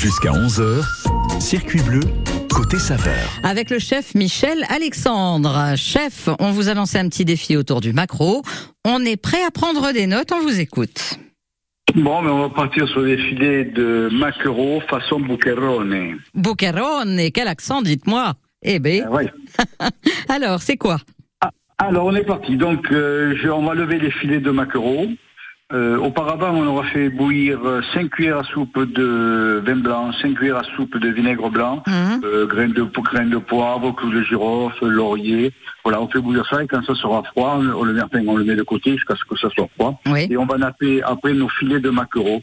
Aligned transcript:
Jusqu'à 0.00 0.30
11h, 0.30 1.40
circuit 1.40 1.82
bleu, 1.82 2.00
côté 2.54 2.78
saveur. 2.78 3.14
Avec 3.42 3.68
le 3.70 3.78
chef 3.78 4.14
Michel 4.14 4.64
Alexandre. 4.68 5.74
Chef, 5.76 6.28
on 6.38 6.52
vous 6.52 6.68
a 6.68 6.74
lancé 6.74 6.98
un 6.98 7.08
petit 7.08 7.24
défi 7.24 7.56
autour 7.56 7.80
du 7.80 7.92
macro. 7.92 8.42
On 8.86 9.04
est 9.04 9.16
prêt 9.16 9.42
à 9.46 9.50
prendre 9.50 9.92
des 9.92 10.06
notes, 10.06 10.32
on 10.32 10.40
vous 10.40 10.58
écoute. 10.60 11.18
Bon, 11.94 12.22
mais 12.22 12.30
on 12.30 12.40
va 12.42 12.48
partir 12.50 12.88
sur 12.88 13.02
des 13.02 13.16
filets 13.18 13.64
de 13.64 14.08
maquereau 14.12 14.80
façon 14.88 15.20
buccherone. 15.20 16.18
Buccherone, 16.34 17.30
quel 17.34 17.48
accent, 17.48 17.82
dites-moi 17.82 18.34
Eh 18.62 18.78
ben. 18.78 19.04
Ah 19.06 19.10
ouais. 19.10 19.30
Alors, 20.28 20.62
c'est 20.62 20.76
quoi? 20.76 20.98
Ah, 21.42 21.50
alors, 21.78 22.06
on 22.06 22.14
est 22.14 22.24
parti. 22.24 22.56
Donc, 22.56 22.92
euh, 22.92 23.34
je- 23.42 23.48
on 23.48 23.64
va 23.64 23.74
lever 23.74 23.98
les 23.98 24.10
filets 24.10 24.40
de 24.40 24.50
maquereau. 24.50 25.06
Euh, 25.72 25.96
auparavant, 25.98 26.50
on 26.52 26.66
aura 26.66 26.82
fait 26.88 27.10
bouillir 27.10 27.60
euh, 27.64 27.80
5 27.94 28.10
cuillères 28.10 28.38
à 28.38 28.42
soupe 28.44 28.76
de 28.92 29.62
vin 29.64 29.76
blanc, 29.76 30.10
5 30.20 30.34
cuillères 30.34 30.56
à 30.56 30.64
soupe 30.76 30.98
de 30.98 31.08
vinaigre 31.08 31.48
blanc, 31.48 31.82
Mhm. 31.86 32.20
euh, 32.24 32.46
graines, 32.46 32.72
de, 32.72 32.82
graines 32.82 33.30
de 33.30 33.36
poivre, 33.38 33.92
clous 33.94 34.10
de 34.10 34.22
girofle, 34.22 34.88
laurier. 34.88 35.52
Voilà, 35.84 36.02
on 36.02 36.08
fait 36.08 36.18
bouillir 36.20 36.44
ça 36.46 36.62
et 36.64 36.66
quand 36.66 36.82
ça 36.82 36.94
sera 36.96 37.22
froid, 37.22 37.60
on, 37.60 37.84
le 37.84 37.92
met, 37.92 38.02
enfin, 38.02 38.18
on 38.26 38.36
le 38.36 38.44
met 38.44 38.56
de 38.56 38.64
côté 38.64 38.92
jusqu'à 38.92 39.14
ce 39.14 39.24
que 39.24 39.38
ça 39.38 39.48
soit 39.50 39.68
froid. 39.78 40.00
Oui. 40.06 40.26
Et 40.28 40.36
on 40.36 40.44
va 40.46 40.58
napper 40.58 41.02
après 41.04 41.34
nos 41.34 41.48
filets 41.48 41.80
de 41.80 41.90
maquereau. 41.90 42.42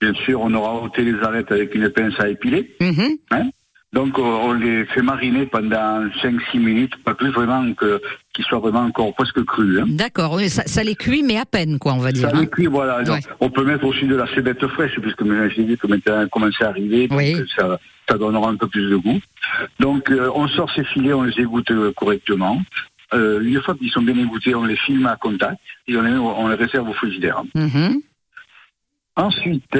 Bien 0.00 0.12
sûr, 0.12 0.42
on 0.42 0.52
aura 0.52 0.74
ôté 0.82 1.02
les 1.02 1.18
arêtes 1.22 1.50
avec 1.50 1.74
une 1.74 1.88
pince 1.88 2.20
à 2.20 2.28
épiler. 2.28 2.76
Mhm. 2.82 3.16
Hein 3.30 3.48
Donc, 3.94 4.18
euh, 4.18 4.22
on 4.22 4.52
les 4.52 4.84
fait 4.84 5.00
mariner 5.00 5.46
pendant 5.46 6.04
5-6 6.20 6.58
minutes, 6.58 6.92
pas 7.04 7.14
plus 7.14 7.30
vraiment 7.30 7.72
que 7.72 8.02
qu'ils 8.36 8.44
soient 8.44 8.60
vraiment 8.60 8.82
encore 8.84 9.12
presque 9.14 9.42
crus. 9.44 9.80
Hein. 9.80 9.86
D'accord, 9.88 10.34
oui, 10.34 10.48
ça, 10.48 10.62
ça 10.66 10.84
les 10.84 10.94
cuit, 10.94 11.22
mais 11.22 11.38
à 11.38 11.44
peine, 11.44 11.78
quoi, 11.78 11.94
on 11.94 11.98
va 11.98 12.12
dire. 12.12 12.30
Ça 12.30 12.36
hein. 12.36 12.40
les 12.40 12.46
cuit, 12.46 12.66
voilà. 12.66 13.02
Ouais. 13.02 13.20
On 13.40 13.50
peut 13.50 13.64
mettre 13.64 13.84
aussi 13.84 14.06
de 14.06 14.14
la 14.14 14.32
cébette 14.34 14.64
fraîche, 14.68 14.98
puisque 15.00 15.24
j'ai 15.56 15.64
dit 15.64 15.76
que 15.76 15.86
maintenant 15.86 16.26
à 16.60 16.64
arriver, 16.66 17.08
donc 17.08 17.18
Oui. 17.18 17.36
ça, 17.56 17.78
ça 18.08 18.18
donnera 18.18 18.50
un 18.50 18.56
peu 18.56 18.68
plus 18.68 18.88
de 18.88 18.96
goût. 18.96 19.20
Donc, 19.80 20.10
euh, 20.10 20.30
on 20.34 20.46
sort 20.48 20.70
ces 20.74 20.84
filets, 20.84 21.12
on 21.12 21.22
les 21.22 21.40
égoutte 21.40 21.70
euh, 21.70 21.92
correctement. 21.96 22.62
Euh, 23.14 23.40
une 23.40 23.60
fois 23.62 23.74
qu'ils 23.74 23.90
sont 23.90 24.02
bien 24.02 24.16
égouttés, 24.16 24.54
on 24.54 24.64
les 24.64 24.76
filme 24.76 25.06
à 25.06 25.16
contact 25.16 25.58
et 25.88 25.96
on 25.96 26.02
les, 26.02 26.12
on 26.12 26.48
les 26.48 26.56
réserve 26.56 26.88
au 26.88 26.94
frigidaire. 26.94 27.42
Mhm. 27.54 28.00
Ensuite, 29.16 29.78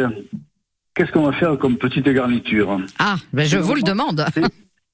qu'est-ce 0.94 1.12
qu'on 1.12 1.24
va 1.24 1.32
faire 1.32 1.58
comme 1.58 1.76
petite 1.76 2.08
garniture? 2.08 2.80
Ah, 2.98 3.16
ben 3.32 3.46
je 3.46 3.58
vous 3.58 3.74
le 3.74 3.82
demande. 3.82 4.24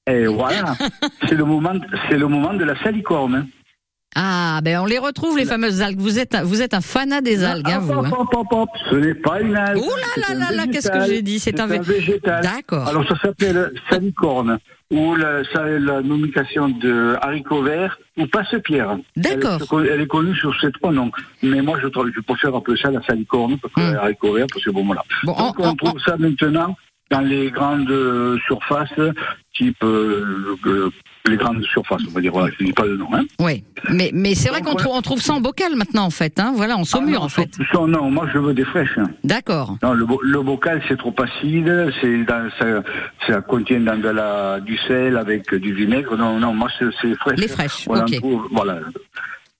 Et 0.07 0.25
voilà, 0.27 0.75
c'est 1.29 1.35
le 1.35 1.45
moment, 1.45 1.73
c'est 2.09 2.17
le 2.17 2.27
moment 2.27 2.53
de 2.53 2.63
la 2.65 2.81
salicorne. 2.83 3.47
Ah, 4.15 4.59
ben 4.61 4.79
on 4.79 4.85
les 4.85 4.99
retrouve, 4.99 5.39
les 5.39 5.45
fameuses 5.45 5.81
algues. 5.81 5.99
Vous 5.99 6.19
êtes, 6.19 6.35
un- 6.35 6.43
vous 6.43 6.61
êtes 6.61 6.75
un 6.75 6.81
fanat 6.81 7.21
des 7.21 7.43
algues, 7.43 7.67
hein, 7.67 7.77
Hop, 7.77 7.83
vous. 7.83 7.93
hop, 7.93 8.05
hein. 8.05 8.11
hop, 8.19 8.33
hop, 8.35 8.47
hop. 8.51 8.69
Ce 8.91 8.95
n'est 8.95 9.15
pas 9.15 9.41
une 9.41 9.55
algue. 9.55 9.79
Ouh 9.81 9.89
là 9.89 10.27
là 10.29 10.35
là 10.35 10.51
là, 10.55 10.67
qu'est-ce 10.71 10.91
que 10.91 11.03
j'ai 11.07 11.23
dit 11.23 11.39
C'est 11.39 11.59
un 11.59 11.65
vé- 11.67 11.81
végétal. 11.81 12.43
D'accord. 12.43 12.87
Alors 12.87 13.07
ça 13.07 13.15
s'appelle 13.19 13.71
salicorne 13.89 14.59
ou 14.91 15.15
la, 15.15 15.41
la 15.79 16.01
nomination 16.03 16.69
de 16.69 17.15
haricots 17.21 17.63
verts 17.63 17.97
ou 18.17 18.27
passe-pierre. 18.27 18.97
D'accord. 19.15 19.57
Elle, 19.79 19.85
est- 19.87 19.89
elle 19.89 20.01
est 20.01 20.07
connue 20.07 20.35
sur 20.35 20.53
ces 20.61 20.71
trois 20.73 20.91
noms. 20.91 21.09
Mais 21.41 21.61
moi 21.63 21.79
je, 21.81 21.87
je 21.87 22.19
préfère 22.21 22.53
appeler 22.55 22.79
ça 22.79 22.91
la 22.91 23.01
salicorne 23.03 23.57
parce 23.57 23.73
que 23.73 23.81
Hmm. 23.81 23.95
haricot 23.97 24.33
vert 24.33 24.45
parce 24.53 24.63
que 24.63 24.69
bon 24.69 24.85
voilà. 24.85 25.01
Bon, 25.23 25.33
Donc 25.35 25.55
on 25.59 25.75
trouve 25.75 25.99
ça 26.05 26.17
maintenant 26.17 26.75
dans 27.13 27.21
les 27.21 27.51
grandes 27.51 27.89
euh, 27.91 28.37
surfaces 28.47 28.99
type 29.55 29.83
euh, 29.83 30.57
euh, 30.65 30.89
les 31.27 31.37
grandes 31.37 31.63
surfaces 31.63 32.01
on 32.09 32.11
va 32.11 32.21
dire 32.21 32.31
voilà 32.33 32.49
je 32.57 32.65
dis 32.65 32.73
pas 32.73 32.85
le 32.85 32.97
nom 32.97 33.07
hein. 33.13 33.23
Oui, 33.39 33.63
mais, 33.97 34.09
mais 34.13 34.33
c'est 34.35 34.49
vrai 34.49 34.61
qu'on 34.61 34.71
voilà. 34.73 34.89
on 34.99 35.01
trouve 35.01 35.21
ça 35.21 35.33
en 35.33 35.41
bocal 35.41 35.75
maintenant, 35.75 36.05
en 36.05 36.09
fait. 36.09 36.39
Hein. 36.39 36.51
Voilà, 36.55 36.75
en 36.75 36.83
saumure, 36.85 37.17
Ah 37.17 37.19
non, 37.19 37.25
en 37.25 37.29
fait. 37.29 37.51
non 37.95 38.09
moi 38.11 38.25
je 38.33 38.39
veux 38.39 38.53
des 38.53 38.65
fraîches. 38.65 38.97
hein. 38.97 39.09
D'accord. 39.23 39.77
Non, 39.83 39.93
le, 39.93 40.05
bo- 40.05 40.21
le 40.23 40.41
bocal 40.41 40.81
c'est 40.87 40.97
trop 40.97 41.13
acide, 41.25 41.71
c'est 42.01 42.23
dans, 42.23 42.49
ça, 42.59 42.65
ça 43.27 43.41
contient 43.41 43.79
dans 43.79 43.99
de 44.07 44.09
la, 44.09 44.59
du 44.59 44.77
sel 44.87 45.15
avec 45.17 45.53
du 45.53 45.71
vinaigre. 45.73 46.17
Non, 46.17 46.39
non, 46.39 46.53
moi 46.53 46.69
c'est 46.79 47.13
fraîche. 47.15 47.39
Les 47.39 47.47
fraîches, 47.47 47.85
On 47.87 47.95
en 47.99 48.01
ok. 48.05 48.15
trouve, 48.17 48.47
voilà. 48.51 48.79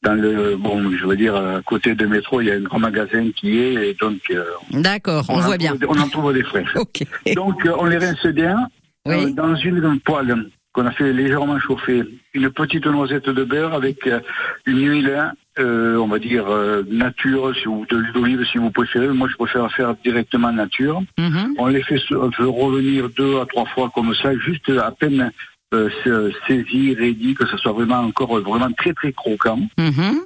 Dans 0.03 0.13
le, 0.15 0.57
bon, 0.57 0.91
je 0.91 1.05
veux 1.05 1.15
dire, 1.15 1.35
à 1.35 1.61
côté 1.61 1.95
de 1.95 2.05
métro, 2.05 2.41
il 2.41 2.47
y 2.47 2.51
a 2.51 2.55
un 2.55 2.59
grand 2.61 2.79
magasin 2.79 3.29
qui 3.35 3.57
est, 3.57 3.89
et 3.89 3.93
donc 3.93 4.19
euh, 4.31 4.43
D'accord, 4.71 5.23
on, 5.29 5.35
en 5.37 5.39
voit 5.39 5.57
bien. 5.57 5.75
trouve- 5.77 5.95
on 5.97 6.01
en 6.01 6.09
trouve 6.09 6.33
des 6.33 6.43
fraîches. 6.43 6.75
Ok. 6.75 7.03
donc 7.35 7.65
euh, 7.65 7.71
on 7.79 7.85
les 7.85 7.97
rince 7.97 8.25
bien 8.27 8.67
Oui. 9.05 9.15
euh, 9.15 9.29
dans 9.31 9.55
une 9.55 9.99
poêle 10.01 10.49
qu'on 10.73 10.85
a 10.87 10.91
fait 10.91 11.13
légèrement 11.13 11.59
chauffer, 11.59 12.03
une 12.33 12.49
petite 12.49 12.85
noisette 12.87 13.29
de 13.29 13.43
beurre 13.43 13.73
avec 13.75 14.05
euh, 14.07 14.19
une 14.65 14.79
huile, 14.89 15.31
euh, 15.59 15.97
on 15.97 16.07
va 16.07 16.17
dire 16.19 16.45
euh, 16.49 16.81
nature, 16.89 17.53
si 17.55 17.65
vous, 17.65 17.85
de 17.89 17.95
l'huile 17.97 18.11
d'olive 18.13 18.43
si 18.51 18.57
vous 18.57 18.71
préférez. 18.71 19.07
Moi, 19.09 19.29
je 19.31 19.35
préfère 19.37 19.71
faire 19.71 19.93
directement 20.03 20.51
nature. 20.51 21.01
Mhm. 21.19 21.53
On 21.59 21.67
les 21.67 21.83
fait 21.83 21.99
revenir 22.39 23.07
deux 23.15 23.39
à 23.39 23.45
trois 23.45 23.65
fois 23.67 23.91
comme 23.93 24.13
ça, 24.15 24.35
juste 24.39 24.67
à 24.69 24.91
peine 24.91 25.31
euh, 25.73 26.31
saisi, 26.47 26.93
rédi, 26.95 27.33
que 27.35 27.45
ce 27.45 27.57
soit 27.57 27.71
vraiment 27.73 27.99
encore 27.99 28.39
vraiment 28.39 28.71
très 28.71 28.93
très 28.93 29.11
croquant. 29.13 29.59
Mhm. 29.77 30.21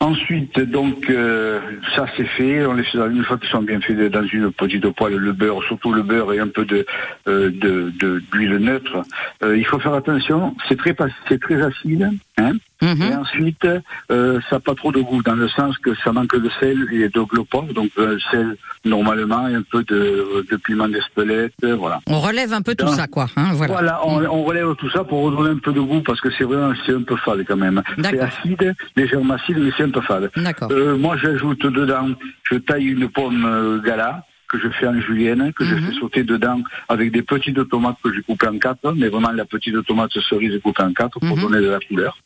Ensuite, 0.00 0.58
donc, 0.60 1.08
euh, 1.08 1.60
ça 1.96 2.04
c'est 2.16 2.26
fait. 2.26 2.66
On 2.66 2.74
les 2.74 2.82
fait 2.84 2.98
une 2.98 3.24
fois 3.24 3.38
qu'ils 3.38 3.48
sont 3.48 3.62
bien 3.62 3.80
faits 3.80 3.96
dans 4.12 4.26
une 4.26 4.52
petite 4.52 4.86
poêle, 4.90 5.14
le 5.16 5.32
beurre, 5.32 5.62
surtout 5.62 5.92
le 5.94 6.02
beurre 6.02 6.32
et 6.34 6.40
un 6.40 6.48
peu 6.48 6.66
de 6.66 6.84
euh, 7.26 7.48
de- 7.50 7.90
de- 7.98 8.22
d'huile 8.30 8.56
neutre. 8.56 9.02
Euh, 9.42 9.56
il 9.56 9.64
faut 9.64 9.78
faire 9.78 9.94
attention. 9.94 10.54
C'est 10.68 10.76
très 10.76 10.94
c'est 11.28 11.40
très 11.40 11.62
acide. 11.62 12.10
Hein 12.38 12.52
Mhm. 12.82 13.02
et 13.02 13.14
ensuite, 13.14 13.66
euh, 14.10 14.40
ça 14.50 14.56
n'a 14.56 14.60
pas 14.60 14.74
trop 14.74 14.92
de 14.92 15.00
goût, 15.00 15.22
dans 15.22 15.36
le 15.36 15.48
sens 15.48 15.78
que 15.78 15.94
ça 16.02 16.12
manque 16.12 16.36
de 16.36 16.50
sel 16.60 16.86
et 16.92 17.08
de 17.08 17.20
glopop, 17.20 17.72
donc 17.72 17.90
euh, 17.98 18.18
sel 18.30 18.56
normalement, 18.84 19.48
et 19.48 19.54
un 19.54 19.62
peu 19.62 19.82
de, 19.84 20.44
de 20.50 20.56
piment 20.56 20.88
d'espelette, 20.88 21.54
euh, 21.64 21.76
voilà. 21.76 22.00
On 22.06 22.20
relève 22.20 22.52
un 22.52 22.60
peu 22.60 22.74
tout 22.74 22.88
ça, 22.88 23.06
quoi. 23.06 23.26
Hein, 23.36 23.52
voilà. 23.54 23.72
Voilà, 23.72 24.00
on, 24.06 24.22
on 24.26 24.42
relève 24.44 24.74
tout 24.76 24.90
ça 24.90 25.04
pour 25.04 25.22
redonner 25.22 25.50
un 25.50 25.58
peu 25.58 25.72
de 25.72 25.80
goût, 25.80 26.00
parce 26.02 26.20
que 26.20 26.28
c'est 26.36 26.44
vraiment, 26.44 26.74
c'est 26.84 26.92
un 26.94 27.02
peu 27.02 27.16
fade 27.16 27.44
quand 27.46 27.56
même. 27.56 27.82
C'est 28.02 28.18
acide, 28.20 28.74
légèrement 28.96 29.34
acide, 29.34 29.58
mais 29.60 29.70
c'est 29.76 29.84
un 29.84 29.90
peu 29.90 30.02
fade. 30.02 30.30
D'accord. 30.36 30.68
Euh, 30.72 30.96
moi, 30.98 31.16
j'ajoute 31.16 31.64
dedans, 31.66 32.08
je 32.50 32.56
taille 32.58 32.88
une 32.88 33.08
pomme 33.08 33.44
euh, 33.46 33.80
gala, 33.80 34.24
que 34.48 34.58
je 34.58 34.68
fais 34.70 34.86
en 34.86 35.00
julienne, 35.00 35.52
que 35.52 35.64
je 35.64 35.74
Mhm. 35.74 35.82
fais 35.92 35.98
sauter 35.98 36.22
dedans 36.24 36.62
avec 36.88 37.10
des 37.12 37.22
petites 37.22 37.68
tomates 37.68 37.96
que 38.02 38.12
j'ai 38.14 38.22
coupées 38.22 38.48
en 38.48 38.58
quatre, 38.58 38.92
mais 38.92 39.08
vraiment 39.08 39.32
la 39.32 39.44
petite 39.44 39.84
tomate 39.86 40.12
cerise 40.28 40.60
coupée 40.62 40.82
en 40.82 40.92
quatre 40.92 41.18
pour 41.20 41.36
Mhm. 41.36 41.42
donner 41.42 41.60
de 41.60 41.70
la 41.70 41.80
couleur. 41.80 42.16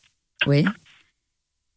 Oui. 0.45 0.65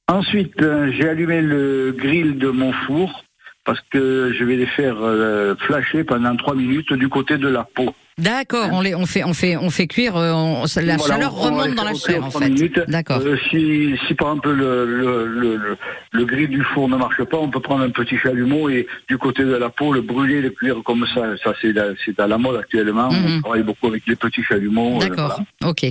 Ensuite, 0.09 0.61
euh, 0.61 0.91
j'ai 0.93 1.09
allumé 1.09 1.41
le 1.41 1.95
grill 1.97 2.39
de 2.39 2.49
mon 2.51 2.73
four 2.73 3.25
parce 3.65 3.81
que 3.91 4.33
je 4.39 4.45
vais 4.45 4.56
les 4.56 4.67
faire 4.67 4.97
euh, 5.00 5.55
flasher 5.56 6.05
pendant 6.05 6.34
trois 6.37 6.55
minutes 6.55 6.93
du 6.93 7.09
côté 7.09 7.39
de 7.39 7.49
la 7.49 7.65
peau. 7.65 7.95
D'accord, 8.19 8.69
on, 8.73 8.83
les, 8.83 8.95
on, 8.95 9.06
fait, 9.06 9.25
on, 9.25 9.33
fait, 9.33 9.56
on 9.56 9.71
fait 9.71 9.87
cuire, 9.87 10.17
euh, 10.19 10.33
on- 10.33 10.65
la 10.83 10.97
Voilà, 10.97 11.15
chaleur 11.15 11.34
on- 11.34 11.41
remonte 11.45 11.75
dans 11.75 11.84
la 11.84 11.95
chair, 11.95 12.23
en 12.23 12.31
fait. 12.31 12.50
D'accord. 12.89 13.21
Euh, 13.25 13.37
si, 13.49 13.97
si 14.06 14.15
par 14.15 14.28
exemple 14.33 14.50
le, 14.50 14.84
le, 14.84 15.27
le, 15.27 15.77
le- 16.12 16.25
grill 16.27 16.50
du 16.50 16.62
four 16.62 16.89
ne 16.91 16.97
marche 16.99 17.25
pas, 17.25 17.39
on 17.39 17.49
peut 17.49 17.61
prendre 17.61 17.83
un 17.84 17.91
petit 17.91 18.19
chalumeau 18.19 18.69
et 18.69 18.87
du 19.09 19.17
côté 19.17 19.45
de 19.45 19.55
la 19.55 19.71
peau 19.71 19.94
le 19.94 20.03
brûler, 20.03 20.43
le 20.43 20.50
cuire 20.50 20.77
comme 20.84 21.06
ça. 21.15 21.37
Ça 21.43 21.55
c'est 21.62 21.73
c'est 22.05 22.21
à 22.21 22.27
la 22.27 22.37
mode 22.37 22.56
actuellement. 22.56 23.11
Mhm. 23.11 23.37
On 23.39 23.41
travaille 23.41 23.62
beaucoup 23.62 23.87
avec 23.87 24.03
les 24.06 24.17
petits 24.17 24.43
chalumeaux. 24.43 24.97
euh, 24.97 25.09
D'accord. 25.09 25.41
voilà. 25.61 25.71
Ok. 25.71 25.87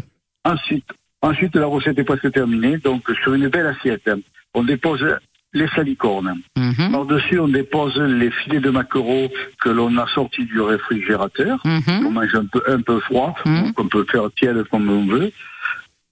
Ensuite, 0.46 0.86
ensuite, 1.24 1.56
la 1.56 1.66
recette 1.66 1.98
est 1.98 2.04
presque 2.04 2.32
terminée. 2.32 2.78
Donc, 2.78 3.02
sur 3.24 3.34
une 3.34 3.48
belle 3.48 3.66
assiette, 3.68 4.10
on 4.54 4.64
dépose 4.64 5.04
les 5.54 5.68
salicornes. 5.76 6.36
Mhm. 6.58 6.92
Par-dessus, 6.92 7.40
on 7.40 7.48
dépose 7.48 7.98
les 7.98 8.32
filets 8.32 8.60
de 8.62 8.70
maquereau 8.70 9.30
que 9.62 9.70
l'on 9.70 9.98
a 9.98 10.08
sortis 10.08 10.46
du 10.46 10.60
réfrigérateur. 10.62 11.60
Mhm. 11.66 12.06
On 12.08 12.12
mange 12.12 12.34
un 12.36 12.46
peu, 12.46 12.62
un 12.68 12.82
peu 12.82 13.00
froid, 13.02 13.36
Mhm. 13.46 13.64
donc 13.66 13.80
on 13.80 13.88
peut 13.88 14.06
faire 14.10 14.30
tiède 14.38 14.64
comme 14.72 14.90
on 14.90 15.06
veut. 15.06 15.32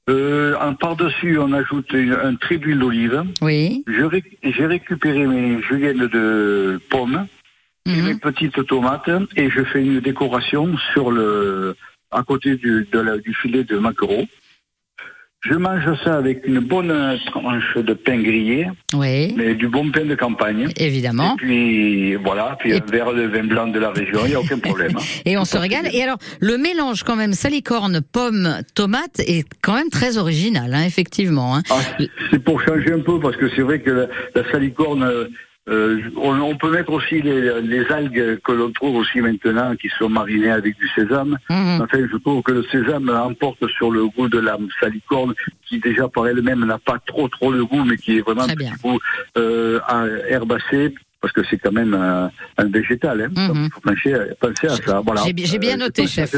Euh, 0.09 0.55
par-dessus, 0.79 1.37
on 1.37 1.53
ajoute 1.53 1.91
une- 1.93 2.13
un 2.21 2.35
trait 2.35 2.57
d'huile 2.57 2.79
d'olive. 2.79 3.23
Oui. 3.41 3.83
J'ai 3.87 4.65
récupéré 4.65 5.25
mes 5.27 5.61
juliennes 5.61 6.07
de 6.07 6.79
pommes 6.89 7.27
et 7.85 8.01
mes 8.01 8.15
petites 8.15 8.65
tomates 8.65 9.09
et 9.35 9.49
je 9.49 9.63
fais 9.63 9.81
une 9.83 9.99
décoration 9.99 10.75
sur 10.93 11.11
le, 11.11 11.75
à 12.11 12.23
côté 12.23 12.55
du, 12.55 12.87
de 12.91 12.99
la- 12.99 13.17
du 13.19 13.33
filet 13.35 13.63
de 13.63 13.77
maquereau. 13.77 14.25
Je 15.41 15.53
mange 15.53 15.85
ça 16.03 16.17
avec 16.17 16.45
une 16.45 16.59
bonne 16.59 17.17
tranche 17.27 17.77
de 17.77 17.93
pain 17.93 18.17
grillé, 18.21 18.67
Oui. 18.93 19.33
mais 19.37 19.55
du 19.55 19.69
bon 19.69 19.89
pain 19.89 20.03
de 20.03 20.13
campagne. 20.15 20.67
Évidemment. 20.75 21.35
Et 21.35 21.37
puis 21.37 22.15
voilà, 22.15 22.57
puis 22.59 22.71
Et- 22.73 22.81
un 22.81 22.85
verre 22.91 23.13
de 23.13 23.21
vin 23.21 23.45
blanc 23.45 23.67
de 23.67 23.79
la 23.79 23.91
région, 23.91 24.19
il 24.25 24.31
n'y 24.31 24.35
a 24.35 24.41
aucun 24.41 24.59
problème. 24.59 24.91
hein. 24.97 25.01
Et 25.25 25.37
on 25.37 25.45
se 25.45 25.57
régale. 25.57 25.87
Et 25.93 26.03
alors, 26.03 26.17
le 26.41 26.57
mélange 26.57 27.03
quand 27.03 27.15
même 27.15 27.31
salicorne, 27.31 28.01
pomme, 28.01 28.49
tomate 28.75 29.19
est 29.21 29.45
quand 29.61 29.75
même 29.75 29.89
très 29.89 30.17
original, 30.17 30.73
hein, 30.73 30.83
effectivement. 30.85 31.55
hein. 31.55 31.63
Ah, 31.69 31.79
c'est 32.31 32.39
pour 32.43 32.61
changer 32.61 32.91
un 32.91 32.99
peu, 32.99 33.17
parce 33.21 33.37
que 33.37 33.47
c'est 33.55 33.61
vrai 33.61 33.79
que 33.79 33.91
la, 33.91 34.07
la 34.35 34.51
salicorne, 34.51 35.09
euh, 35.67 36.01
on, 36.17 36.39
on 36.39 36.55
peut 36.55 36.71
mettre 36.71 36.91
aussi 36.91 37.21
les, 37.21 37.61
les 37.61 37.85
algues 37.91 38.39
que 38.43 38.51
l'on 38.51 38.71
trouve 38.71 38.95
aussi 38.95 39.21
maintenant, 39.21 39.75
qui 39.75 39.89
sont 39.89 40.09
marinées 40.09 40.51
avec 40.51 40.77
du 40.77 40.87
sésame. 40.89 41.37
Mhm. 41.49 41.81
Enfin, 41.81 41.99
je 42.11 42.17
trouve 42.17 42.41
que 42.41 42.51
le 42.51 42.63
sésame 42.71 43.09
emporte 43.09 43.67
sur 43.67 43.91
le 43.91 44.07
goût 44.07 44.29
de 44.29 44.39
la 44.39 44.57
salicorne, 44.79 45.33
qui 45.67 45.79
déjà 45.79 46.07
par 46.07 46.27
elle-même 46.27 46.65
n'a 46.65 46.79
pas 46.79 46.97
trop 47.05 47.27
trop 47.27 47.51
le 47.51 47.65
goût, 47.65 47.83
mais 47.83 47.97
qui 47.97 48.17
est 48.17 48.21
vraiment 48.21 48.43
un 48.43 48.75
goût 48.81 48.99
euh, 49.37 49.79
herbacé. 50.27 50.95
Parce 51.21 51.33
que 51.33 51.41
c'est 51.49 51.57
quand 51.57 51.71
même 51.71 51.93
un, 51.93 52.31
un 52.57 52.65
végétal. 52.65 53.21
Hein. 53.35 53.49
Mhm. 53.53 53.65
Il 53.65 53.71
faut 53.73 53.81
penser, 53.81 54.13
penser 54.39 54.67
à 54.67 54.85
ça. 54.87 55.01
Voilà. 55.05 55.21
J'ai 55.25 55.33
bi- 55.33 55.45
j'ai 55.45 55.57
bien 55.59 55.73
Euh, 55.75 55.77
noté, 55.85 56.07
chef. 56.07 56.33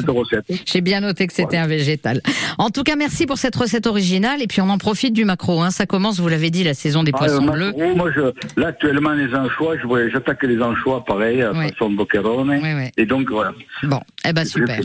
J'ai 0.65 0.81
bien 0.81 1.01
noté 1.01 1.27
que 1.27 1.33
c'était 1.33 1.57
un 1.57 1.67
végétal. 1.67 2.21
En 2.57 2.69
tout 2.69 2.83
cas, 2.83 2.95
merci 2.95 3.25
pour 3.25 3.37
cette 3.37 3.55
recette 3.55 3.87
originale. 3.87 4.41
Et 4.41 4.47
puis, 4.47 4.61
on 4.61 4.69
en 4.69 4.77
profite 4.77 5.13
du 5.13 5.25
macro. 5.25 5.61
Hein. 5.61 5.71
Ça 5.71 5.85
commence, 5.85 6.19
vous 6.19 6.27
l'avez 6.29 6.49
dit, 6.49 6.63
la 6.63 6.73
saison 6.73 7.03
des 7.03 7.11
Ah, 7.13 7.17
poissons 7.17 7.45
le 7.45 7.51
bleus. 7.51 7.65
maquereau, 7.73 7.95
moi, 7.95 8.11
je, 8.15 8.21
là, 8.59 8.67
actuellement, 8.67 9.11
les 9.11 9.33
anchois, 9.35 9.75
j'attaque 10.11 10.43
les 10.43 10.61
anchois, 10.61 11.03
pareil, 11.05 11.41
à 11.41 11.51
Oui. 11.53 11.69
façon 11.69 11.91
boccherone. 11.91 12.49
Oui, 12.49 12.59
oui. 12.75 12.89
Et 12.97 13.05
donc, 13.05 13.29
voilà. 13.29 13.53
Bon, 13.83 13.99
eh 14.27 14.33
ben 14.33 14.45
super. 14.45 14.79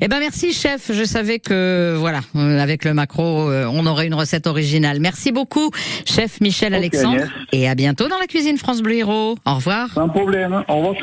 Eh 0.00 0.08
ben 0.08 0.18
merci 0.20 0.52
chef. 0.52 0.92
Je 0.92 1.04
savais 1.04 1.38
que 1.38 1.96
voilà, 1.98 2.20
euh, 2.36 2.58
avec 2.58 2.84
le 2.84 2.94
macro, 2.94 3.50
euh, 3.50 3.66
on 3.72 3.86
aurait 3.86 4.06
une 4.06 4.14
recette 4.14 4.46
originale. 4.46 5.00
Merci 5.00 5.32
beaucoup, 5.32 5.70
chef 6.06 6.40
Michel 6.40 6.74
Alexandre. 6.74 7.24
Et 7.52 7.68
à 7.68 7.74
bientôt 7.74 8.08
dans 8.08 8.18
la 8.18 8.26
cuisine 8.26 8.58
France 8.58 8.82
Bleu 8.82 8.94
Héros. 8.94 9.36
Au 9.44 9.54
revoir. 9.54 9.88
Sans 9.94 10.08
problème. 10.08 10.64
Au 10.68 10.76
revoir. 10.76 10.94